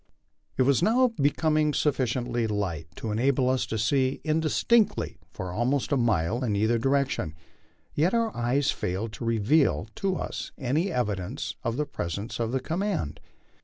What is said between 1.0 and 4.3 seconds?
becoming sufficiently light to enable us to see